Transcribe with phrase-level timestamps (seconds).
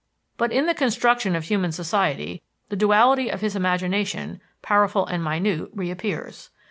[0.35, 5.69] But in the construction of human society, the duality of his imagination powerful and minute
[5.75, 6.49] reappears.